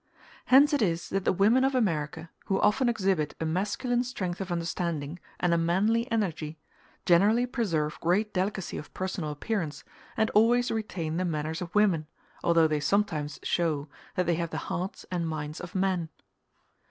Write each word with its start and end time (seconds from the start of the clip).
Hence 0.45 0.73
it 0.73 0.81
is 0.81 1.09
that 1.09 1.25
the 1.25 1.31
women 1.31 1.63
of 1.63 1.75
America, 1.75 2.31
who 2.47 2.59
often 2.59 2.89
exhibit 2.89 3.35
a 3.39 3.45
masculine 3.45 4.03
strength 4.03 4.41
of 4.41 4.51
understanding 4.51 5.19
and 5.39 5.53
a 5.53 5.59
manly 5.59 6.11
energy, 6.11 6.57
generally 7.05 7.45
preserve 7.45 7.99
great 7.99 8.33
delicacy 8.33 8.79
of 8.79 8.91
personal 8.95 9.29
appearance 9.29 9.83
and 10.17 10.31
always 10.31 10.71
retain 10.71 11.17
the 11.17 11.23
manners 11.25 11.61
of 11.61 11.75
women, 11.75 12.07
although 12.43 12.65
they 12.67 12.79
sometimes 12.79 13.39
show 13.43 13.89
that 14.15 14.25
they 14.25 14.33
have 14.33 14.49
the 14.49 14.57
hearts 14.73 15.05
and 15.11 15.29
minds 15.29 15.61
of 15.61 15.75
men. 15.75 16.09